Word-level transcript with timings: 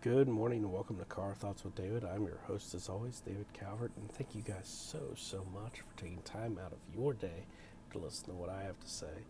Good 0.00 0.28
morning 0.28 0.62
and 0.62 0.72
welcome 0.72 0.96
to 0.98 1.04
Car 1.04 1.34
Thoughts 1.34 1.64
with 1.64 1.74
David. 1.74 2.04
I'm 2.04 2.22
your 2.24 2.38
host, 2.46 2.72
as 2.72 2.88
always, 2.88 3.18
David 3.18 3.52
Calvert, 3.52 3.90
and 3.96 4.08
thank 4.12 4.32
you 4.32 4.42
guys 4.42 4.68
so, 4.68 5.00
so 5.16 5.44
much 5.52 5.80
for 5.80 6.00
taking 6.00 6.22
time 6.22 6.56
out 6.64 6.70
of 6.70 6.78
your 6.94 7.14
day 7.14 7.46
to 7.90 7.98
listen 7.98 8.26
to 8.26 8.32
what 8.34 8.48
I 8.48 8.62
have 8.62 8.78
to 8.78 8.88
say. 8.88 9.24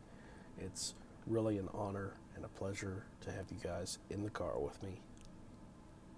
It's 0.58 0.92
really 1.26 1.56
an 1.56 1.70
honor 1.72 2.12
and 2.36 2.44
a 2.44 2.48
pleasure 2.48 3.06
to 3.22 3.32
have 3.32 3.46
you 3.50 3.56
guys 3.62 3.98
in 4.10 4.22
the 4.22 4.28
car 4.28 4.58
with 4.58 4.82
me, 4.82 5.00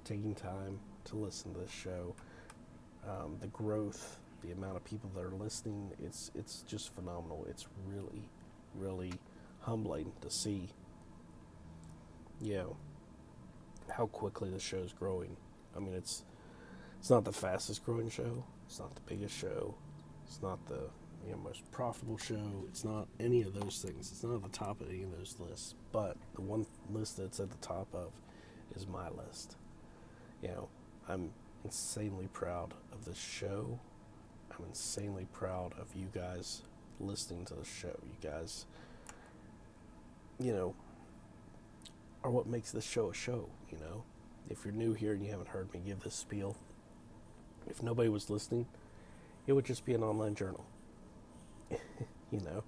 taking 0.02 0.34
time 0.34 0.80
to 1.04 1.16
listen 1.16 1.54
to 1.54 1.60
this 1.60 1.70
show. 1.70 2.16
Um, 3.08 3.36
the 3.40 3.46
growth, 3.46 4.18
the 4.42 4.50
amount 4.50 4.74
of 4.74 4.82
people 4.82 5.12
that 5.14 5.24
are 5.24 5.30
listening, 5.30 5.92
it's 6.02 6.32
it's 6.34 6.62
just 6.62 6.92
phenomenal. 6.92 7.46
It's 7.48 7.68
really, 7.86 8.28
really 8.74 9.12
humbling 9.60 10.10
to 10.22 10.28
see. 10.28 10.70
You 12.40 12.54
know, 12.54 12.76
how 13.90 14.06
quickly 14.06 14.50
the 14.50 14.58
show's 14.58 14.92
growing. 14.92 15.36
I 15.76 15.80
mean, 15.80 15.94
it's 15.94 16.24
it's 16.98 17.10
not 17.10 17.24
the 17.24 17.32
fastest 17.32 17.84
growing 17.84 18.10
show. 18.10 18.44
It's 18.66 18.78
not 18.78 18.94
the 18.94 19.00
biggest 19.02 19.36
show. 19.36 19.74
It's 20.26 20.42
not 20.42 20.64
the 20.66 20.90
you 21.26 21.32
know, 21.32 21.38
most 21.38 21.70
profitable 21.70 22.18
show. 22.18 22.64
It's 22.68 22.84
not 22.84 23.08
any 23.18 23.42
of 23.42 23.54
those 23.54 23.82
things. 23.84 24.10
It's 24.12 24.22
not 24.22 24.36
at 24.36 24.42
the 24.42 24.48
top 24.48 24.80
of 24.80 24.88
any 24.88 25.02
of 25.02 25.10
those 25.16 25.36
lists. 25.38 25.74
But 25.92 26.16
the 26.34 26.42
one 26.42 26.66
list 26.90 27.16
that's 27.16 27.40
at 27.40 27.50
the 27.50 27.56
top 27.58 27.88
of 27.94 28.12
is 28.76 28.86
my 28.86 29.08
list. 29.08 29.56
You 30.42 30.48
know, 30.48 30.68
I'm 31.08 31.30
insanely 31.64 32.28
proud 32.32 32.74
of 32.92 33.04
this 33.04 33.18
show. 33.18 33.80
I'm 34.58 34.66
insanely 34.66 35.26
proud 35.32 35.72
of 35.78 35.94
you 35.94 36.08
guys 36.14 36.62
listening 36.98 37.44
to 37.46 37.54
the 37.54 37.64
show. 37.64 37.98
You 38.04 38.30
guys, 38.30 38.66
you 40.38 40.52
know, 40.52 40.74
are 42.22 42.30
what 42.30 42.46
makes 42.46 42.70
this 42.70 42.84
show 42.84 43.10
a 43.10 43.14
show, 43.14 43.48
you 43.70 43.78
know? 43.78 44.04
If 44.48 44.64
you're 44.64 44.74
new 44.74 44.94
here 44.94 45.12
and 45.12 45.24
you 45.24 45.30
haven't 45.30 45.48
heard 45.48 45.72
me 45.72 45.80
give 45.84 46.00
this 46.00 46.14
spiel, 46.14 46.56
if 47.68 47.82
nobody 47.82 48.08
was 48.08 48.30
listening, 48.30 48.66
it 49.46 49.52
would 49.52 49.64
just 49.64 49.84
be 49.84 49.94
an 49.94 50.02
online 50.02 50.34
journal. 50.34 50.64
you 51.70 52.40
know, 52.40 52.64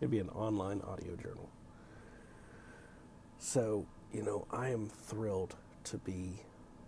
it'd 0.00 0.10
be 0.10 0.18
an 0.18 0.28
online 0.30 0.80
audio 0.82 1.16
journal. 1.16 1.48
So, 3.38 3.86
you 4.12 4.22
know, 4.22 4.46
I 4.50 4.68
am 4.68 4.88
thrilled 4.88 5.56
to 5.84 5.98
be 5.98 6.34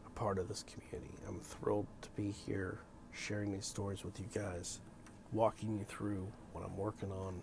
a 0.06 0.10
part 0.10 0.38
of 0.38 0.48
this 0.48 0.64
community. 0.64 1.14
I'm 1.26 1.40
thrilled 1.40 1.86
to 2.02 2.08
be 2.10 2.30
here 2.30 2.78
sharing 3.12 3.52
these 3.52 3.66
stories 3.66 4.04
with 4.04 4.20
you 4.20 4.26
guys, 4.34 4.80
walking 5.32 5.78
you 5.78 5.84
through 5.84 6.26
what 6.52 6.64
I'm 6.64 6.76
working 6.76 7.10
on, 7.10 7.40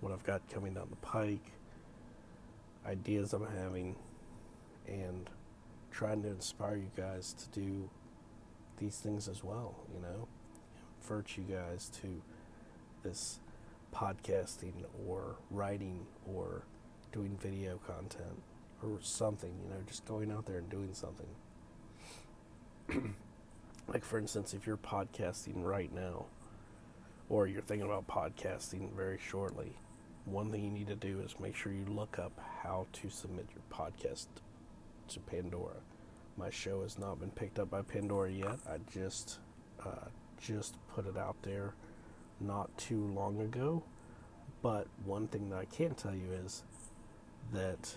what 0.00 0.12
I've 0.12 0.24
got 0.24 0.48
coming 0.48 0.74
down 0.74 0.86
the 0.90 0.96
pike, 0.96 1.52
ideas 2.86 3.32
I'm 3.32 3.46
having, 3.46 3.96
and 4.86 5.28
trying 5.90 6.22
to 6.22 6.28
inspire 6.28 6.76
you 6.76 6.90
guys 6.96 7.34
to 7.34 7.60
do 7.60 7.90
these 8.78 8.96
things 8.96 9.28
as 9.28 9.44
well, 9.44 9.76
you 9.94 10.00
know, 10.00 10.28
convert 11.10 11.36
you 11.36 11.44
guys 11.44 11.90
to 12.00 12.22
this 13.02 13.40
podcasting 13.94 14.84
or 15.06 15.36
writing 15.50 16.06
or 16.26 16.62
doing 17.12 17.36
video 17.40 17.78
content 17.86 18.42
or 18.82 18.98
something, 19.00 19.52
you 19.62 19.68
know, 19.68 19.80
just 19.86 20.04
going 20.06 20.30
out 20.30 20.46
there 20.46 20.58
and 20.58 20.70
doing 20.70 20.94
something. 20.94 21.26
like, 23.88 24.04
for 24.04 24.18
instance, 24.18 24.54
if 24.54 24.66
you're 24.66 24.76
podcasting 24.76 25.64
right 25.64 25.92
now, 25.92 26.26
or 27.28 27.46
you're 27.46 27.62
thinking 27.62 27.86
about 27.86 28.06
podcasting 28.08 28.94
very 28.94 29.18
shortly, 29.18 29.76
one 30.24 30.50
thing 30.50 30.64
you 30.64 30.70
need 30.70 30.88
to 30.88 30.96
do 30.96 31.20
is 31.20 31.34
make 31.40 31.56
sure 31.56 31.72
you 31.72 31.86
look 31.88 32.18
up 32.18 32.32
how 32.62 32.86
to 32.92 33.10
submit 33.10 33.46
your 33.54 33.62
podcast 33.70 34.26
to 35.08 35.20
Pandora. 35.20 35.76
My 36.36 36.50
show 36.50 36.82
has 36.82 36.98
not 36.98 37.20
been 37.20 37.30
picked 37.30 37.58
up 37.58 37.70
by 37.70 37.82
Pandora 37.82 38.30
yet. 38.30 38.58
I 38.68 38.78
just 38.92 39.38
uh, 39.84 40.08
just 40.40 40.76
put 40.94 41.06
it 41.06 41.16
out 41.16 41.36
there 41.42 41.74
not 42.40 42.76
too 42.78 43.06
long 43.08 43.40
ago. 43.40 43.82
But 44.62 44.86
one 45.04 45.26
thing 45.28 45.50
that 45.50 45.58
I 45.58 45.64
can 45.64 45.94
tell 45.94 46.14
you 46.14 46.32
is 46.44 46.64
that 47.52 47.96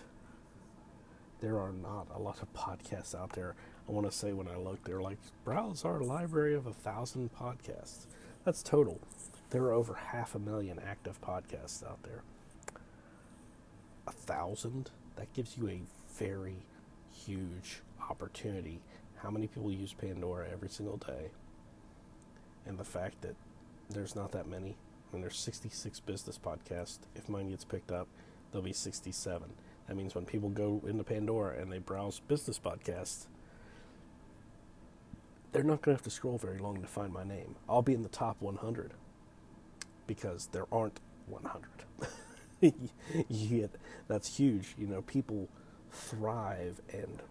there 1.40 1.58
are 1.58 1.72
not 1.72 2.06
a 2.14 2.18
lot 2.18 2.40
of 2.40 2.52
podcasts 2.54 3.14
out 3.14 3.32
there. 3.32 3.54
I 3.88 3.92
want 3.92 4.10
to 4.10 4.16
say 4.16 4.32
when 4.32 4.48
I 4.48 4.56
looked, 4.56 4.86
they're 4.86 5.02
like, 5.02 5.18
browse 5.44 5.84
our 5.84 6.00
library 6.00 6.54
of 6.54 6.66
a 6.66 6.72
thousand 6.72 7.30
podcasts. 7.34 8.06
That's 8.44 8.62
total. 8.62 9.00
There 9.54 9.62
are 9.62 9.72
over 9.72 9.94
half 9.94 10.34
a 10.34 10.40
million 10.40 10.80
active 10.84 11.20
podcasts 11.20 11.86
out 11.86 12.02
there. 12.02 12.24
A 14.08 14.10
thousand? 14.10 14.90
That 15.14 15.32
gives 15.32 15.56
you 15.56 15.68
a 15.68 15.80
very 16.18 16.56
huge 17.12 17.80
opportunity. 18.10 18.80
How 19.14 19.30
many 19.30 19.46
people 19.46 19.70
use 19.70 19.92
Pandora 19.92 20.48
every 20.52 20.68
single 20.68 20.96
day? 20.96 21.30
And 22.66 22.76
the 22.76 22.84
fact 22.84 23.22
that 23.22 23.36
there's 23.88 24.16
not 24.16 24.32
that 24.32 24.48
many. 24.48 24.70
I 24.70 25.14
mean, 25.14 25.20
there's 25.22 25.38
66 25.38 26.00
business 26.00 26.36
podcasts. 26.36 26.98
If 27.14 27.28
mine 27.28 27.50
gets 27.50 27.64
picked 27.64 27.92
up, 27.92 28.08
there'll 28.50 28.64
be 28.64 28.72
67. 28.72 29.48
That 29.86 29.96
means 29.96 30.16
when 30.16 30.26
people 30.26 30.48
go 30.48 30.82
into 30.84 31.04
Pandora 31.04 31.60
and 31.60 31.70
they 31.70 31.78
browse 31.78 32.18
business 32.18 32.58
podcasts, 32.58 33.28
they're 35.52 35.62
not 35.62 35.80
going 35.82 35.96
to 35.96 36.00
have 36.00 36.02
to 36.02 36.10
scroll 36.10 36.38
very 36.38 36.58
long 36.58 36.80
to 36.80 36.88
find 36.88 37.12
my 37.12 37.22
name. 37.22 37.54
I'll 37.68 37.82
be 37.82 37.94
in 37.94 38.02
the 38.02 38.08
top 38.08 38.38
100 38.40 38.94
because 40.06 40.48
there 40.52 40.66
aren't 40.72 41.00
100. 41.26 42.74
yeah, 43.28 43.66
that's 44.08 44.36
huge. 44.36 44.74
You 44.78 44.86
know, 44.86 45.02
people 45.02 45.48
thrive 45.90 46.80
and 46.92 47.22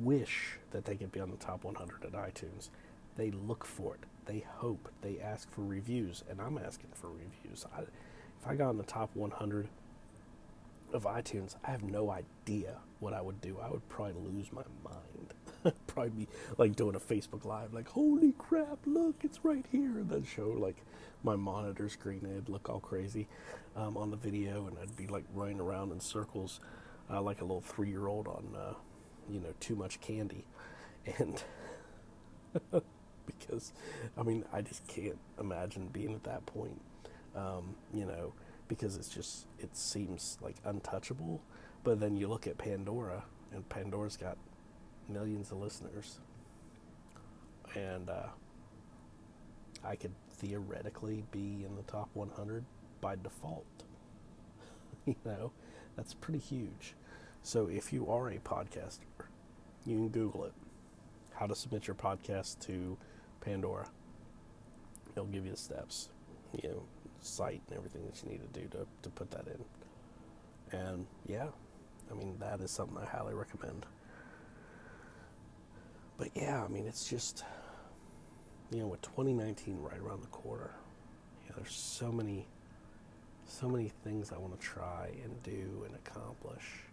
wish 0.00 0.58
that 0.70 0.84
they 0.84 0.96
could 0.96 1.12
be 1.12 1.20
on 1.20 1.30
the 1.30 1.36
top 1.36 1.64
100 1.64 2.04
at 2.04 2.12
iTunes. 2.12 2.70
They 3.16 3.30
look 3.30 3.64
for 3.64 3.94
it. 3.94 4.00
They 4.26 4.44
hope. 4.56 4.88
They 5.02 5.18
ask 5.20 5.50
for 5.50 5.62
reviews, 5.62 6.24
and 6.30 6.40
I'm 6.40 6.58
asking 6.58 6.90
for 6.94 7.08
reviews. 7.08 7.66
I, 7.76 7.82
if 7.82 8.46
I 8.46 8.54
got 8.54 8.68
on 8.68 8.78
the 8.78 8.84
top 8.84 9.10
100 9.14 9.68
of 10.92 11.04
iTunes, 11.04 11.56
I 11.64 11.70
have 11.70 11.82
no 11.82 12.10
idea 12.10 12.76
what 13.00 13.12
I 13.12 13.20
would 13.20 13.40
do. 13.40 13.58
I 13.62 13.70
would 13.70 13.86
probably 13.88 14.14
lose 14.14 14.52
my 14.52 14.62
mind. 14.84 15.34
probably 15.86 16.10
be 16.10 16.28
like 16.58 16.76
doing 16.76 16.94
a 16.94 17.00
Facebook 17.00 17.44
Live, 17.44 17.72
like, 17.72 17.88
holy 17.88 18.32
crap, 18.32 18.78
look, 18.86 19.16
it's 19.22 19.44
right 19.44 19.64
here. 19.70 19.98
And 19.98 20.08
then 20.08 20.24
show 20.24 20.48
like 20.48 20.76
my 21.22 21.36
monitor 21.36 21.88
screen, 21.88 22.20
it'd 22.24 22.48
look 22.48 22.68
all 22.68 22.80
crazy 22.80 23.28
um, 23.76 23.96
on 23.96 24.10
the 24.10 24.16
video, 24.16 24.66
and 24.66 24.76
I'd 24.78 24.96
be 24.96 25.06
like 25.06 25.24
running 25.34 25.60
around 25.60 25.92
in 25.92 26.00
circles 26.00 26.60
uh, 27.10 27.20
like 27.20 27.40
a 27.40 27.44
little 27.44 27.60
three 27.60 27.88
year 27.88 28.06
old 28.06 28.26
on, 28.26 28.56
uh, 28.56 28.74
you 29.30 29.40
know, 29.40 29.52
too 29.60 29.76
much 29.76 30.00
candy. 30.00 30.44
And 31.18 31.42
because, 33.26 33.72
I 34.16 34.22
mean, 34.22 34.44
I 34.52 34.62
just 34.62 34.86
can't 34.86 35.18
imagine 35.38 35.88
being 35.88 36.14
at 36.14 36.24
that 36.24 36.46
point, 36.46 36.80
um, 37.36 37.74
you 37.92 38.06
know, 38.06 38.32
because 38.68 38.96
it's 38.96 39.08
just, 39.08 39.46
it 39.58 39.76
seems 39.76 40.38
like 40.40 40.56
untouchable. 40.64 41.42
But 41.84 42.00
then 42.00 42.16
you 42.16 42.28
look 42.28 42.46
at 42.46 42.58
Pandora, 42.58 43.24
and 43.52 43.68
Pandora's 43.68 44.16
got 44.16 44.38
millions 45.08 45.50
of 45.50 45.58
listeners. 45.58 46.18
And 47.74 48.08
uh, 48.10 48.28
I 49.84 49.96
could 49.96 50.12
theoretically 50.30 51.24
be 51.30 51.64
in 51.64 51.76
the 51.76 51.82
top 51.82 52.10
100 52.14 52.64
by 53.00 53.16
default. 53.16 53.64
you 55.06 55.16
know, 55.24 55.52
that's 55.96 56.14
pretty 56.14 56.38
huge. 56.38 56.94
So 57.42 57.66
if 57.66 57.92
you 57.92 58.08
are 58.08 58.28
a 58.28 58.38
podcaster, 58.38 59.00
you 59.84 59.96
can 59.96 60.08
Google 60.08 60.44
it. 60.44 60.52
How 61.34 61.46
to 61.46 61.54
submit 61.54 61.86
your 61.86 61.96
podcast 61.96 62.60
to 62.66 62.96
Pandora. 63.40 63.88
It'll 65.12 65.26
give 65.26 65.44
you 65.44 65.50
the 65.50 65.56
steps, 65.56 66.10
you 66.62 66.68
know, 66.68 66.82
site 67.20 67.62
and 67.68 67.76
everything 67.76 68.04
that 68.06 68.22
you 68.22 68.30
need 68.30 68.40
to 68.52 68.60
do 68.60 68.68
to, 68.68 68.86
to 69.02 69.10
put 69.10 69.30
that 69.32 69.46
in. 69.46 70.78
And 70.78 71.06
yeah, 71.26 71.48
I 72.10 72.14
mean, 72.14 72.36
that 72.40 72.60
is 72.60 72.70
something 72.70 72.96
I 72.96 73.06
highly 73.06 73.34
recommend. 73.34 73.86
But 76.22 76.30
yeah, 76.36 76.62
I 76.62 76.68
mean, 76.68 76.86
it's 76.86 77.10
just, 77.10 77.42
you 78.70 78.78
know, 78.78 78.86
with 78.86 79.02
2019 79.02 79.76
right 79.80 79.98
around 79.98 80.22
the 80.22 80.28
corner, 80.28 80.70
you 81.42 81.48
know, 81.48 81.56
there's 81.56 81.74
so 81.74 82.12
many, 82.12 82.46
so 83.44 83.68
many 83.68 83.90
things 84.04 84.30
I 84.30 84.38
want 84.38 84.56
to 84.56 84.64
try 84.64 85.10
and 85.24 85.42
do 85.42 85.84
and 85.84 85.96
accomplish. 85.96 86.84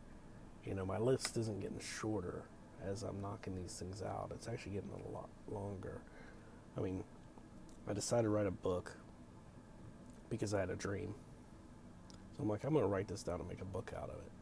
You 0.66 0.74
know, 0.74 0.84
my 0.84 0.98
list 0.98 1.38
isn't 1.38 1.60
getting 1.60 1.80
shorter 1.80 2.42
as 2.84 3.04
I'm 3.04 3.22
knocking 3.22 3.56
these 3.56 3.74
things 3.74 4.02
out. 4.02 4.32
It's 4.34 4.48
actually 4.48 4.72
getting 4.72 4.90
a 4.90 5.14
lot 5.14 5.30
longer. 5.48 6.02
I 6.76 6.82
mean, 6.82 7.04
I 7.88 7.94
decided 7.94 8.24
to 8.24 8.30
write 8.30 8.48
a 8.48 8.52
book 8.52 8.98
because 10.32 10.56
I 10.56 10.60
had 10.60 10.72
a 10.72 10.76
dream. 10.76 11.14
So 12.36 12.42
I'm 12.42 12.50
like, 12.50 12.64
I'm 12.64 12.74
going 12.74 12.84
to 12.84 12.90
write 12.90 13.08
this 13.08 13.22
down 13.22 13.42
and 13.42 13.48
make 13.48 13.62
a 13.62 13.66
book 13.66 13.94
out 13.96 14.10
of 14.10 14.16
it 14.16 14.39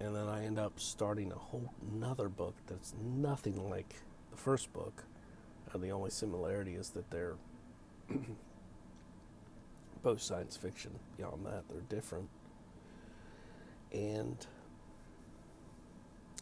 and 0.00 0.16
then 0.16 0.28
I 0.28 0.44
end 0.44 0.58
up 0.58 0.80
starting 0.80 1.30
a 1.30 1.36
whole 1.36 1.72
another 1.92 2.28
book 2.28 2.54
that's 2.66 2.94
nothing 3.02 3.68
like 3.68 3.94
the 4.30 4.36
first 4.36 4.72
book. 4.72 5.04
Uh, 5.72 5.78
the 5.78 5.90
only 5.90 6.10
similarity 6.10 6.74
is 6.74 6.90
that 6.90 7.10
they're 7.10 7.36
both 10.02 10.22
science 10.22 10.56
fiction. 10.56 10.98
Beyond 11.16 11.44
that, 11.46 11.68
they're 11.68 11.82
different. 11.88 12.28
And 13.92 14.46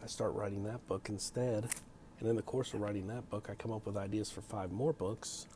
I 0.02 0.06
start 0.06 0.34
writing 0.34 0.64
that 0.64 0.86
book 0.86 1.08
instead. 1.08 1.68
And 2.20 2.28
in 2.28 2.36
the 2.36 2.42
course 2.42 2.74
of 2.74 2.80
writing 2.80 3.08
that 3.08 3.28
book, 3.28 3.48
I 3.50 3.54
come 3.54 3.72
up 3.72 3.86
with 3.86 3.96
ideas 3.96 4.30
for 4.30 4.40
five 4.40 4.70
more 4.70 4.92
books. 4.92 5.46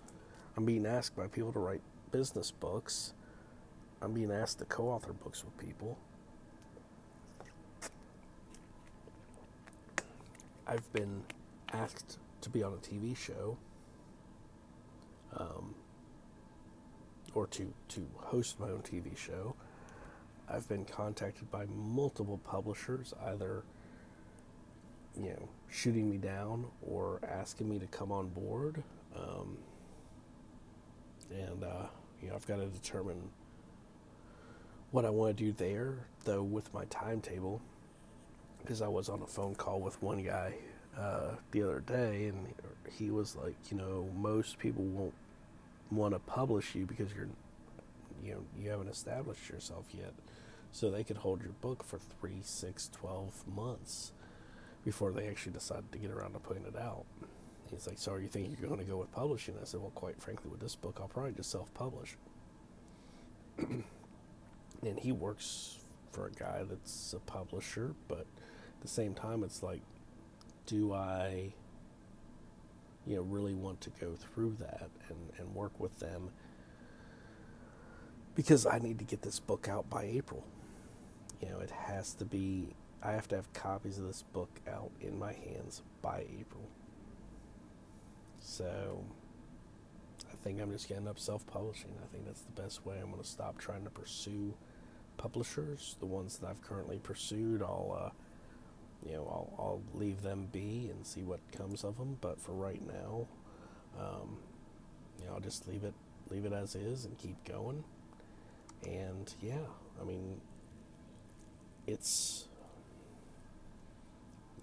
I'm 0.57 0.65
being 0.65 0.87
asked 0.87 1.17
by 1.17 1.29
people 1.29 1.53
to 1.53 1.59
write 1.61 1.83
business 2.11 2.51
books. 2.51 3.15
I'm 4.01 4.13
being 4.13 4.33
asked 4.33 4.59
to 4.59 4.65
co 4.65 4.89
author 4.89 5.13
books 5.13 5.45
with 5.45 5.57
people. 5.57 5.99
I've 10.73 10.91
been 10.95 11.23
asked 11.71 12.19
to 12.41 12.49
be 12.49 12.63
on 12.63 12.73
a 12.73 12.77
TV 12.77 13.15
show 13.15 13.59
um, 15.37 15.75
or 17.35 17.47
to, 17.49 17.75
to 17.89 18.07
host 18.17 18.59
my 18.59 18.71
own 18.71 18.81
TV 18.81 19.15
show. 19.15 19.55
I've 20.49 20.67
been 20.71 20.87
contacted 20.87 21.51
by 21.51 21.67
multiple 21.67 22.41
publishers, 22.43 23.13
either 23.27 23.65
you 25.15 25.29
know 25.29 25.49
shooting 25.69 26.09
me 26.09 26.17
down 26.17 26.65
or 26.81 27.21
asking 27.29 27.69
me 27.69 27.79
to 27.79 27.87
come 27.89 28.11
on 28.11 28.29
board. 28.31 28.83
Um, 29.15 29.59
and 31.31 31.65
uh, 31.65 31.87
you 32.23 32.31
know 32.31 32.35
I've 32.35 32.47
got 32.47 32.57
to 32.57 32.67
determine 32.69 33.21
what 34.91 35.05
I 35.05 35.11
want 35.11 35.37
to 35.37 35.45
do 35.45 35.53
there, 35.53 36.07
though 36.25 36.43
with 36.43 36.73
my 36.73 36.87
timetable, 36.87 37.61
because 38.63 38.83
I 38.83 38.89
was 38.89 39.09
on 39.09 39.23
a 39.23 39.27
phone 39.27 39.55
call 39.55 39.81
with 39.81 40.01
one 40.03 40.23
guy 40.23 40.55
uh, 40.99 41.33
the 41.51 41.63
other 41.63 41.81
day, 41.81 42.27
and 42.27 42.55
he 42.91 43.11
was 43.11 43.37
like, 43.37 43.57
you 43.71 43.77
know, 43.77 44.09
most 44.17 44.59
people 44.59 44.85
won't 44.85 45.15
want 45.91 46.15
to 46.15 46.21
publish 46.21 46.75
you 46.75 46.87
because 46.87 47.13
you're, 47.15 47.29
you 48.25 48.33
know, 48.33 48.45
you 48.59 48.71
haven't 48.71 48.89
established 48.89 49.49
yourself 49.49 49.87
yet. 49.93 50.13
So 50.71 50.91
they 50.91 51.05
could 51.05 51.19
hold 51.19 51.43
your 51.43 51.53
book 51.61 51.85
for 51.85 51.99
three, 51.99 52.41
six, 52.43 52.89
twelve 52.89 53.47
months 53.47 54.13
before 54.85 55.13
they 55.13 55.29
actually 55.29 55.53
decide 55.53 55.85
to 55.93 55.99
get 55.99 56.11
around 56.11 56.33
to 56.33 56.39
putting 56.39 56.65
it 56.65 56.77
out. 56.77 57.05
He's 57.71 57.87
like, 57.87 57.99
"So 57.99 58.13
are 58.13 58.21
you 58.21 58.29
think 58.29 58.49
you're 58.59 58.69
going 58.69 58.81
to 58.81 58.87
go 58.87 58.97
with 58.97 59.13
publishing?" 59.13 59.55
I 59.61 59.65
said, 59.65 59.81
"Well, 59.81 59.93
quite 59.95 60.21
frankly, 60.21 60.51
with 60.51 60.61
this 60.61 60.77
book, 60.77 60.99
I'll 61.01 61.09
probably 61.09 61.33
just 61.33 61.51
self-publish." 61.51 62.17
and 63.59 64.99
he 64.99 65.13
works 65.13 65.79
for 66.13 66.27
a 66.27 66.31
guy 66.31 66.63
that's 66.69 67.13
a 67.15 67.19
publisher, 67.19 67.95
but 68.09 68.21
at 68.21 68.81
the 68.81 68.89
same 68.89 69.15
time, 69.15 69.43
it's 69.43 69.63
like, 69.63 69.81
do 70.67 70.93
I, 70.93 71.55
you 73.07 73.17
know, 73.17 73.23
really 73.23 73.55
want 73.55 73.81
to 73.83 73.91
go 74.01 74.15
through 74.15 74.57
that 74.61 74.91
and, 75.09 75.19
and 75.39 75.55
work 75.55 75.79
with 75.81 75.99
them? 75.99 76.31
Because 78.35 78.67
I 78.67 78.79
need 78.79 78.99
to 78.99 79.05
get 79.05 79.23
this 79.23 79.41
book 79.41 79.69
out 79.69 79.91
by 79.91 80.05
April. 80.05 80.45
You 81.41 81.49
know, 81.51 81.59
it 81.59 81.71
has 81.71 82.15
to 82.15 82.25
be, 82.25 82.75
I 83.03 83.13
have 83.13 83.29
to 83.29 83.37
have 83.37 83.53
copies 83.53 83.99
of 83.99 84.07
this 84.07 84.23
book 84.23 84.61
out 84.71 84.91
in 85.01 85.19
my 85.19 85.33
hands 85.33 85.83
by 86.01 86.25
April. 86.39 86.69
So, 88.41 89.05
I 90.31 90.37
think 90.45 90.61
I'm 90.61 90.73
just 90.73 90.89
going 90.89 91.03
to 91.03 91.09
end 91.09 91.09
up 91.09 91.19
self 91.19 91.47
publishing. 91.47 91.93
I 92.03 92.07
think 92.13 92.27
that's 92.27 92.43
the 92.43 92.63
best 92.63 92.85
way. 92.87 92.99
I'm 93.01 93.11
going 93.11 93.23
to 93.23 93.29
stop 93.29 93.59
trying 93.59 93.85
to 93.85 93.91
pursue 93.91 94.55
publishers. 95.23 95.97
The 96.01 96.07
ones 96.07 96.39
that 96.39 96.49
I've 96.49 96.61
currently 96.63 96.99
pursued, 96.99 97.63
I'll, 97.63 97.97
uh, 98.07 98.11
you 99.09 99.15
know, 99.15 99.23
I'll, 99.23 99.55
I'll 99.59 99.83
leave 99.95 100.23
them 100.23 100.49
be 100.51 100.91
and 100.91 101.07
see 101.07 101.23
what 101.23 101.41
comes 101.57 101.85
of 101.85 101.97
them. 101.97 102.19
But 102.21 102.41
for 102.41 102.53
right 102.53 102.83
now, 102.85 103.29
um, 103.99 104.39
you 105.21 105.27
know, 105.27 105.35
I'll 105.35 105.41
just 105.41 105.69
leave 105.69 105.85
it, 105.85 105.95
leave 106.29 106.45
it 106.45 106.53
as 106.53 106.75
is 106.75 107.05
and 107.05 107.17
keep 107.17 107.43
going. 107.45 107.85
And 108.85 109.33
yeah, 109.41 109.69
I 110.01 110.05
mean, 110.05 110.41
it's 111.87 112.49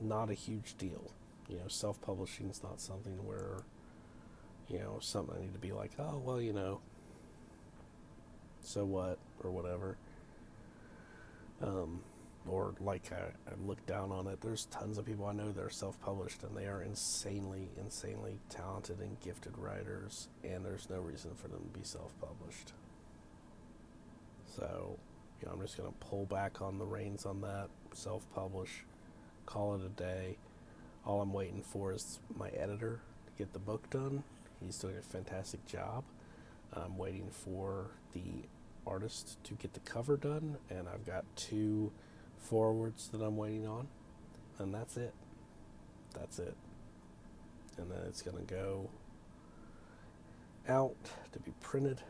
not 0.02 0.30
a 0.30 0.34
huge 0.34 0.78
deal. 0.78 1.12
You 1.48 1.58
know, 1.58 1.68
self 1.68 2.02
publishing 2.02 2.50
is 2.50 2.62
not 2.62 2.82
something 2.82 3.26
where, 3.26 3.64
you 4.68 4.80
know, 4.80 4.98
something 5.00 5.36
I 5.38 5.42
need 5.42 5.54
to 5.54 5.60
be 5.60 5.72
like, 5.72 5.92
oh, 5.98 6.22
well, 6.24 6.42
you 6.42 6.52
know, 6.52 6.82
so 8.62 8.84
what, 8.84 9.20
or 9.42 9.52
whatever. 9.52 9.98
Um, 11.62 12.02
or 12.48 12.74
like 12.80 13.12
I, 13.12 13.50
I 13.50 13.54
look 13.66 13.86
down 13.86 14.12
on 14.12 14.28
it. 14.28 14.42
There's 14.42 14.66
tons 14.66 14.98
of 14.98 15.06
people 15.06 15.26
I 15.26 15.34
know 15.34 15.52
that 15.52 15.64
are 15.64 15.70
self 15.70 16.00
published 16.02 16.44
and 16.44 16.56
they 16.56 16.66
are 16.66 16.82
insanely, 16.82 17.70
insanely 17.80 18.40
talented 18.50 19.00
and 19.00 19.20
gifted 19.20 19.58
writers, 19.58 20.30
and 20.44 20.66
there's 20.66 20.90
no 20.90 21.00
reason 21.00 21.32
for 21.36 21.48
them 21.48 21.70
to 21.72 21.80
be 21.80 21.86
self 21.86 22.14
published. 22.20 22.74
So, 24.56 24.98
you 25.42 25.48
know, 25.48 25.54
I'm 25.54 25.62
just 25.62 25.76
to 25.78 25.94
pull 26.00 26.26
back 26.26 26.62
on 26.62 26.78
the 26.78 26.86
reins 26.86 27.26
on 27.26 27.42
that, 27.42 27.70
self 27.94 28.26
publish, 28.34 28.84
call 29.46 29.76
it 29.76 29.82
a 29.86 29.90
day. 29.90 30.38
All 31.06 31.22
I'm 31.22 31.34
waiting 31.34 31.62
for 31.62 31.94
is 31.94 32.20
my 32.36 32.50
editor 32.50 33.00
to 33.26 33.32
get 33.38 33.54
the 33.54 33.60
book 33.60 33.90
done. 33.90 34.24
He's 34.62 34.78
doing 34.78 34.98
a 34.98 35.02
fantastic 35.02 35.66
job. 35.66 36.04
I'm 36.74 36.98
waiting 36.98 37.30
for 37.32 37.92
the 38.14 38.44
artist 38.90 39.38
to 39.44 39.54
get 39.54 39.74
the 39.74 39.80
cover 39.82 40.18
done, 40.18 40.58
and 40.70 40.88
I've 40.88 41.06
got 41.06 41.26
two 41.36 41.92
forewords 42.38 43.10
that 43.10 43.22
I'm 43.22 43.38
waiting 43.38 43.68
on, 43.68 43.88
and 44.58 44.74
that's 44.74 44.98
it. 44.98 45.14
That's 46.14 46.40
it. 46.40 46.56
And 47.78 47.90
then 47.90 48.00
it's 48.08 48.22
going 48.22 48.38
to 48.38 48.54
go 48.54 48.90
out 50.68 50.96
to 51.32 51.40
be 51.40 51.52
printed 51.62 52.02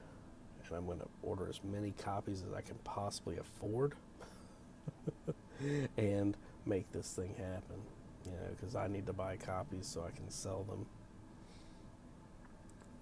and 0.69 0.77
I'm 0.77 0.85
going 0.85 0.99
to 0.99 1.07
order 1.23 1.47
as 1.49 1.59
many 1.63 1.91
copies 1.91 2.43
as 2.47 2.53
I 2.53 2.61
can 2.61 2.75
possibly 2.83 3.37
afford 3.37 3.95
and 5.97 6.37
make 6.65 6.91
this 6.91 7.11
thing 7.11 7.35
happen. 7.37 7.81
You 8.25 8.31
know, 8.31 8.55
because 8.55 8.75
I 8.75 8.87
need 8.87 9.05
to 9.07 9.13
buy 9.13 9.37
copies 9.37 9.87
so 9.87 10.05
I 10.05 10.11
can 10.15 10.29
sell 10.29 10.63
them 10.63 10.85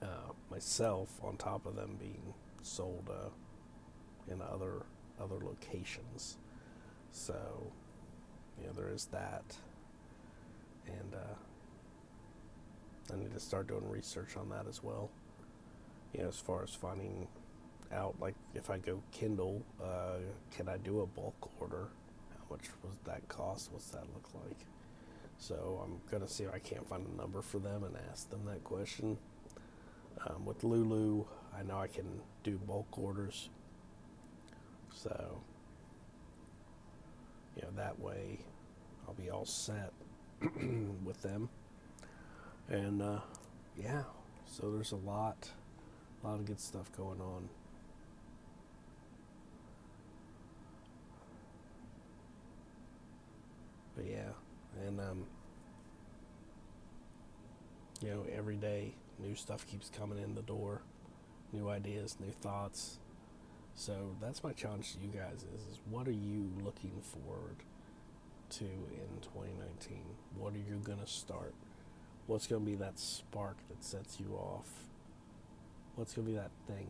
uh, 0.01 0.31
myself. 0.49 1.09
On 1.23 1.35
top 1.35 1.65
of 1.65 1.75
them 1.75 1.97
being 1.99 2.33
sold 2.61 3.09
uh, 3.09 3.29
in 4.29 4.41
other 4.41 4.83
other 5.19 5.43
locations, 5.43 6.37
so 7.11 7.71
you 8.59 8.67
know 8.67 8.73
there 8.73 8.89
is 8.89 9.05
that, 9.05 9.55
and 10.85 11.13
uh, 11.13 11.35
I 13.13 13.17
need 13.17 13.33
to 13.33 13.39
start 13.39 13.67
doing 13.67 13.87
research 13.89 14.37
on 14.37 14.49
that 14.49 14.67
as 14.67 14.83
well. 14.83 15.09
You 16.13 16.23
know, 16.23 16.29
as 16.29 16.37
far 16.37 16.63
as 16.63 16.73
finding 16.73 17.27
out 17.93 18.15
like 18.19 18.35
if 18.53 18.69
I 18.69 18.77
go 18.77 19.01
Kindle, 19.11 19.63
uh, 19.81 20.19
can 20.55 20.67
I 20.67 20.77
do 20.77 21.01
a 21.01 21.05
bulk 21.05 21.49
order? 21.59 21.87
How 22.31 22.55
much 22.55 22.65
was 22.83 22.95
that 23.05 23.27
cost? 23.27 23.71
What's 23.71 23.89
that 23.89 24.03
look 24.13 24.29
like? 24.45 24.59
So 25.37 25.81
I'm 25.83 25.99
gonna 26.11 26.27
see 26.27 26.43
if 26.43 26.53
I 26.53 26.59
can't 26.59 26.87
find 26.87 27.05
a 27.07 27.15
number 27.15 27.41
for 27.41 27.59
them 27.59 27.83
and 27.83 27.95
ask 28.11 28.29
them 28.29 28.41
that 28.45 28.63
question. 28.63 29.17
Um, 30.25 30.45
with 30.45 30.63
Lulu, 30.63 31.25
I 31.57 31.63
know 31.63 31.77
I 31.77 31.87
can 31.87 32.21
do 32.43 32.57
bulk 32.57 32.97
orders. 32.97 33.49
So, 35.03 35.41
you 37.55 37.61
know, 37.61 37.69
that 37.75 37.99
way 37.99 38.39
I'll 39.07 39.13
be 39.13 39.29
all 39.29 39.45
set 39.45 39.93
with 41.05 41.21
them. 41.21 41.49
And 42.67 43.01
uh, 43.01 43.19
yeah, 43.81 44.03
so 44.47 44.71
there's 44.71 44.91
a 44.91 44.97
lot, 44.97 45.49
a 46.23 46.27
lot 46.27 46.39
of 46.39 46.45
good 46.45 46.59
stuff 46.59 46.91
going 46.97 47.21
on. 47.21 47.47
But 53.95 54.05
yeah, 54.05 54.31
and 54.85 54.99
um, 54.99 55.25
you 58.01 58.09
know, 58.09 58.25
every 58.35 58.57
day 58.57 58.93
new 59.19 59.35
stuff 59.35 59.65
keeps 59.67 59.89
coming 59.89 60.19
in 60.19 60.33
the 60.35 60.41
door, 60.41 60.81
new 61.53 61.69
ideas, 61.69 62.17
new 62.19 62.31
thoughts. 62.41 62.97
So 63.77 63.93
that's 64.19 64.43
my 64.43 64.53
challenge 64.53 64.93
to 64.93 64.99
you 64.99 65.07
guys 65.07 65.45
is, 65.55 65.61
is 65.61 65.79
what 65.89 66.07
are 66.07 66.11
you 66.11 66.49
looking 66.65 66.99
forward 67.01 67.57
to 68.49 68.65
in 68.65 69.21
2019? 69.21 69.99
What 70.35 70.53
are 70.53 70.57
you 70.57 70.81
going 70.83 70.99
to 70.99 71.07
start? 71.07 71.53
What's 72.25 72.47
going 72.47 72.65
to 72.65 72.69
be 72.69 72.75
that 72.75 72.99
spark 72.99 73.55
that 73.69 73.83
sets 73.85 74.19
you 74.19 74.33
off? 74.35 74.67
What's 75.95 76.13
going 76.13 76.25
to 76.27 76.33
be 76.33 76.37
that 76.37 76.51
thing 76.67 76.87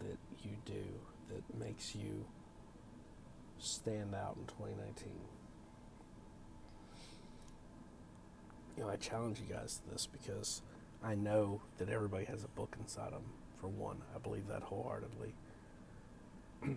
that 0.00 0.18
you 0.44 0.52
do 0.66 0.84
that 1.30 1.58
makes 1.58 1.96
you 1.96 2.26
stand 3.58 4.14
out 4.14 4.36
in 4.38 4.46
2019? 4.46 5.10
you 8.80 8.86
know, 8.86 8.92
I 8.92 8.96
challenge 8.96 9.38
you 9.40 9.54
guys 9.54 9.78
to 9.82 9.92
this 9.92 10.06
because 10.06 10.62
I 11.04 11.14
know 11.14 11.60
that 11.78 11.90
everybody 11.90 12.24
has 12.26 12.44
a 12.44 12.48
book 12.48 12.76
inside 12.80 13.12
them. 13.12 13.24
For 13.60 13.68
one, 13.68 13.98
I 14.14 14.18
believe 14.18 14.46
that 14.48 14.62
wholeheartedly. 14.62 15.34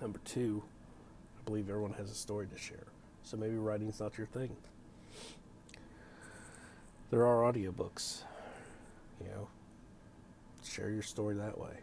Number 0.00 0.20
two, 0.24 0.62
I 1.40 1.44
believe 1.44 1.68
everyone 1.68 1.92
has 1.94 2.10
a 2.10 2.14
story 2.14 2.46
to 2.46 2.58
share. 2.58 2.86
So 3.22 3.36
maybe 3.36 3.56
writing's 3.56 4.00
not 4.00 4.18
your 4.18 4.26
thing. 4.26 4.56
There 7.10 7.26
are 7.26 7.52
audiobooks, 7.52 8.22
you 9.20 9.28
know. 9.28 9.48
Share 10.64 10.90
your 10.90 11.02
story 11.02 11.34
that 11.34 11.58
way. 11.58 11.80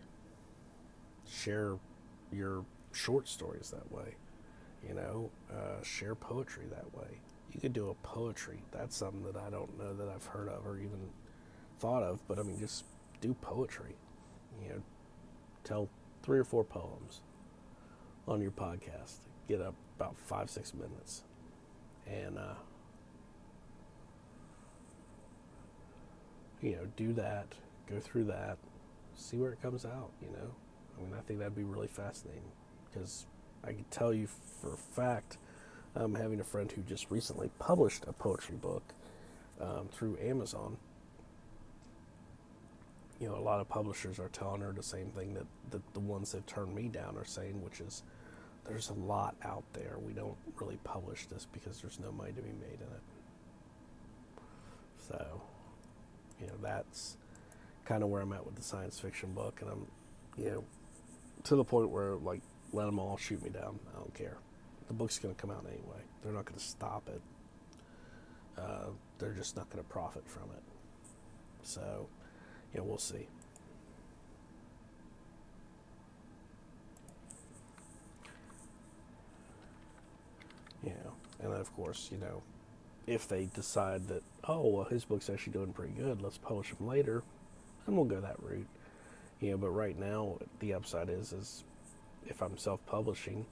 Share 1.29 1.75
your 2.31 2.65
short 2.91 3.27
stories 3.27 3.69
that 3.71 3.91
way. 3.91 4.15
You 4.87 4.95
know, 4.95 5.29
uh, 5.51 5.83
share 5.83 6.15
poetry 6.15 6.65
that 6.71 6.95
way. 6.97 7.19
You 7.53 7.59
could 7.59 7.73
do 7.73 7.89
a 7.89 7.93
poetry. 7.95 8.59
That's 8.71 8.95
something 8.95 9.23
that 9.23 9.35
I 9.35 9.49
don't 9.49 9.77
know 9.77 9.93
that 9.93 10.07
I've 10.07 10.25
heard 10.25 10.47
of 10.47 10.65
or 10.65 10.77
even 10.77 11.09
thought 11.79 12.03
of. 12.03 12.25
But 12.27 12.39
I 12.39 12.43
mean, 12.43 12.59
just 12.59 12.85
do 13.21 13.33
poetry. 13.35 13.95
You 14.63 14.69
know, 14.69 14.81
tell 15.63 15.89
three 16.29 16.37
or 16.37 16.43
four 16.43 16.63
poems 16.63 17.21
on 18.27 18.39
your 18.39 18.51
podcast. 18.51 19.15
Get 19.47 19.61
up 19.61 19.73
about 19.97 20.15
five 20.15 20.47
six 20.47 20.75
minutes, 20.75 21.23
and 22.05 22.37
uh, 22.37 22.53
you 26.61 26.73
know, 26.73 26.85
do 26.95 27.13
that. 27.13 27.47
Go 27.89 27.99
through 27.99 28.25
that. 28.25 28.59
See 29.15 29.37
where 29.37 29.51
it 29.51 29.59
comes 29.59 29.85
out. 29.85 30.11
You 30.21 30.27
know, 30.27 30.51
I 30.99 31.01
mean, 31.01 31.13
I 31.17 31.21
think 31.21 31.39
that'd 31.39 31.55
be 31.55 31.63
really 31.63 31.87
fascinating 31.87 32.51
because 32.93 33.25
I 33.63 33.71
can 33.71 33.85
tell 33.89 34.13
you 34.13 34.27
for 34.61 34.75
a 34.75 34.77
fact, 34.77 35.39
I'm 35.95 36.13
having 36.13 36.39
a 36.39 36.43
friend 36.43 36.71
who 36.71 36.83
just 36.83 37.09
recently 37.09 37.49
published 37.57 38.03
a 38.07 38.13
poetry 38.13 38.57
book 38.57 38.83
um, 39.59 39.89
through 39.91 40.19
Amazon. 40.21 40.77
You 43.19 43.27
know, 43.27 43.35
a 43.35 43.41
lot 43.41 43.59
of 43.59 43.67
publishers 43.67 44.19
are 44.19 44.29
telling 44.29 44.61
her 44.61 44.71
the 44.71 44.83
same 44.83 45.11
thing 45.11 45.33
that, 45.33 45.45
that 45.71 45.93
the 45.93 45.99
ones 45.99 46.31
that 46.31 46.47
turned 46.47 46.73
me 46.73 46.87
down 46.87 47.17
are 47.17 47.25
saying, 47.25 47.61
which 47.61 47.81
is 47.81 48.03
there's 48.65 48.89
a 48.89 48.93
lot 48.93 49.35
out 49.43 49.63
there. 49.73 49.97
We 49.99 50.13
don't 50.13 50.37
really 50.59 50.77
publish 50.83 51.25
this 51.25 51.45
because 51.51 51.81
there's 51.81 51.99
no 51.99 52.11
money 52.11 52.31
to 52.31 52.41
be 52.41 52.53
made 52.53 52.79
in 52.79 52.87
it. 52.87 53.03
So, 55.07 55.41
you 56.39 56.47
know, 56.47 56.53
that's 56.61 57.17
kind 57.85 58.03
of 58.03 58.09
where 58.09 58.21
I'm 58.21 58.31
at 58.31 58.45
with 58.45 58.55
the 58.55 58.61
science 58.61 58.99
fiction 58.99 59.33
book, 59.33 59.61
and 59.61 59.71
I'm, 59.71 59.87
you 60.37 60.51
know, 60.51 60.63
to 61.45 61.55
the 61.55 61.63
point 61.63 61.89
where 61.89 62.15
like 62.15 62.41
let 62.71 62.85
them 62.85 62.99
all 62.99 63.17
shoot 63.17 63.43
me 63.43 63.49
down. 63.49 63.79
I 63.93 63.97
don't 63.97 64.13
care. 64.13 64.37
The 64.87 64.93
book's 64.93 65.19
going 65.19 65.33
to 65.33 65.39
come 65.39 65.51
out 65.51 65.65
anyway. 65.67 66.01
They're 66.23 66.33
not 66.33 66.45
going 66.45 66.59
to 66.59 66.65
stop 66.65 67.07
it. 67.09 67.21
Uh, 68.57 68.89
they're 69.17 69.33
just 69.33 69.55
not 69.55 69.69
going 69.69 69.83
to 69.83 69.89
profit 69.89 70.27
from 70.27 70.49
it. 70.55 70.63
So, 71.63 72.07
know, 72.75 72.83
we'll 72.83 72.97
see. 72.97 73.27
Know, 80.83 81.13
and 81.41 81.51
then 81.51 81.59
of 81.59 81.75
course, 81.75 82.09
you 82.11 82.17
know, 82.17 82.41
if 83.05 83.27
they 83.27 83.45
decide 83.53 84.07
that, 84.07 84.23
oh, 84.47 84.67
well, 84.67 84.85
his 84.85 85.05
book's 85.05 85.29
actually 85.29 85.53
doing 85.53 85.73
pretty 85.73 85.93
good, 85.93 86.21
let's 86.21 86.37
publish 86.37 86.69
him 86.69 86.87
later, 86.87 87.23
and 87.85 87.95
we'll 87.95 88.05
go 88.05 88.21
that 88.21 88.41
route. 88.41 88.67
You 89.39 89.51
know, 89.51 89.57
but 89.57 89.69
right 89.69 89.97
now, 89.97 90.37
the 90.59 90.73
upside 90.73 91.09
is, 91.09 91.33
is 91.33 91.63
if 92.27 92.41
I'm 92.41 92.57
self-publishing, 92.57 93.45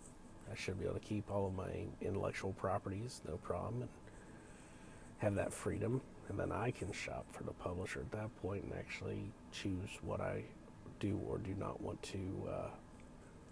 I 0.51 0.55
should 0.55 0.79
be 0.79 0.85
able 0.85 0.95
to 0.95 1.01
keep 1.01 1.29
all 1.29 1.47
of 1.47 1.55
my 1.55 1.85
intellectual 2.01 2.53
properties, 2.53 3.21
no 3.27 3.37
problem, 3.37 3.81
and 3.81 3.89
have 5.17 5.35
that 5.35 5.53
freedom. 5.53 6.01
And 6.29 6.37
then 6.39 6.51
I 6.51 6.71
can 6.71 6.91
shop 6.91 7.25
for 7.31 7.43
the 7.43 7.53
publisher 7.53 8.01
at 8.01 8.11
that 8.11 8.35
point 8.41 8.63
and 8.63 8.73
actually 8.73 9.31
choose 9.51 9.89
what 10.01 10.19
I 10.19 10.43
do 10.99 11.19
or 11.27 11.37
do 11.37 11.53
not 11.57 11.81
want 11.81 12.01
to 12.03 12.49
uh, 12.49 12.69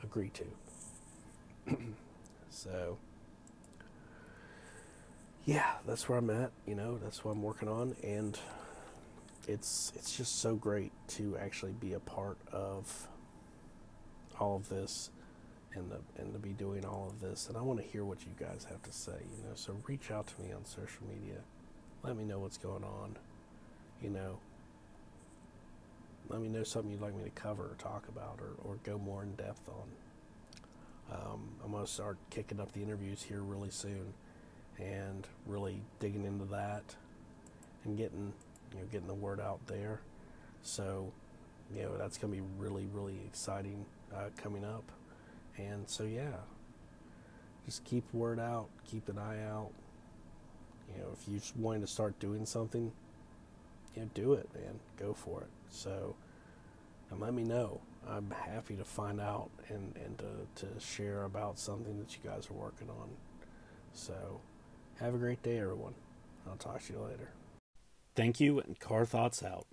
agree 0.04 0.32
to. 0.32 1.76
so, 2.50 2.98
yeah, 5.46 5.74
that's 5.88 6.10
where 6.10 6.18
I'm 6.18 6.30
at. 6.30 6.52
You 6.66 6.76
know, 6.76 6.98
that's 6.98 7.24
what 7.24 7.32
I'm 7.32 7.44
working 7.44 7.70
on, 7.70 7.96
and 8.04 8.38
it's 9.48 9.94
it's 9.96 10.18
just 10.18 10.40
so 10.42 10.56
great 10.56 10.92
to 11.10 11.38
actually 11.38 11.74
be 11.74 11.94
a 11.94 12.00
part 12.00 12.38
of 12.52 13.08
all 14.40 14.56
of 14.56 14.70
this 14.70 15.12
and 15.74 15.92
the, 15.92 15.98
and 16.18 16.34
to 16.34 16.40
be 16.40 16.50
doing 16.50 16.86
all 16.86 17.08
of 17.10 17.22
this. 17.22 17.48
And 17.48 17.58
I 17.58 17.62
want 17.62 17.80
to 17.80 17.86
hear 17.86 18.04
what 18.04 18.22
you 18.22 18.32
guys 18.40 18.66
have 18.70 18.82
to 18.84 18.92
say. 18.92 19.18
You 19.38 19.44
know, 19.48 19.56
so 19.56 19.78
reach 19.88 20.12
out 20.12 20.28
to 20.28 20.42
me 20.42 20.52
on 20.52 20.66
social 20.66 21.06
media. 21.08 21.42
Let 22.06 22.18
me 22.18 22.24
know 22.24 22.40
what's 22.40 22.58
going 22.58 22.84
on. 22.84 23.16
You 24.02 24.12
know, 24.12 24.38
let 26.30 26.40
me 26.40 26.50
know 26.50 26.64
something 26.64 26.92
you'd 26.92 27.02
like 27.02 27.16
me 27.16 27.24
to 27.24 27.30
cover 27.32 27.64
or 27.64 27.76
talk 27.80 28.08
about 28.08 28.40
or, 28.40 28.70
or 28.70 28.78
go 28.84 28.98
more 28.98 29.24
in 29.24 29.34
depth 29.36 29.68
on. 29.70 31.16
Um, 31.18 31.50
I'm 31.64 31.72
going 31.72 31.86
to 31.86 31.92
start 31.92 32.18
kicking 32.30 32.60
up 32.60 32.72
the 32.74 32.82
interviews 32.82 33.24
here 33.24 33.42
really 33.42 33.70
soon 33.70 34.14
and 34.78 35.28
really 35.48 35.82
digging 36.00 36.26
into 36.26 36.46
that 36.46 36.84
and 37.86 37.98
getting 37.98 38.34
you 38.74 38.80
know 38.80 38.86
getting 38.92 39.08
the 39.08 39.14
word 39.14 39.40
out 39.40 39.66
there. 39.68 40.02
So 40.62 41.12
you 41.74 41.84
know 41.84 41.98
that's 41.98 42.18
going 42.18 42.34
to 42.34 42.40
be 42.40 42.48
really 42.58 42.86
really 42.94 43.20
exciting 43.26 43.86
uh, 44.14 44.30
coming 44.38 44.64
up. 44.64 44.92
And 45.58 45.88
so, 45.90 46.04
yeah, 46.04 46.38
just 47.66 47.84
keep 47.86 48.04
word 48.14 48.40
out, 48.40 48.68
keep 48.90 49.08
an 49.10 49.18
eye 49.18 49.44
out. 49.44 49.72
You 50.94 51.02
know, 51.02 51.10
if 51.14 51.28
you 51.28 51.38
are 51.38 51.62
wanting 51.62 51.82
to 51.82 51.88
start 51.88 52.20
doing 52.20 52.46
something, 52.46 52.92
you 53.96 54.02
know, 54.02 54.10
do 54.14 54.34
it, 54.34 54.50
man. 54.54 54.80
Go 54.98 55.14
for 55.14 55.42
it. 55.42 55.50
So, 55.70 56.16
and 57.10 57.20
let 57.20 57.34
me 57.34 57.44
know. 57.44 57.82
I'm 58.08 58.30
happy 58.32 58.76
to 58.76 58.84
find 58.84 59.20
out 59.20 59.50
and, 59.70 59.96
and 60.04 60.18
to, 60.20 60.66
to 60.66 60.80
share 60.80 61.24
about 61.24 61.58
something 61.58 61.98
that 62.00 62.16
you 62.16 62.30
guys 62.30 62.48
are 62.50 62.54
working 62.54 62.90
on. 62.90 63.10
So, 63.94 64.42
have 65.00 65.16
a 65.16 65.18
great 65.18 65.42
day, 65.42 65.60
everyone. 65.60 65.96
I'll 66.48 66.58
talk 66.58 66.84
to 66.84 66.94
you 66.94 67.00
later. 67.00 67.30
Thank 68.16 68.40
you, 68.40 68.60
and 68.60 68.80
Car 68.80 69.06
Thoughts 69.06 69.44
out. 69.44 69.66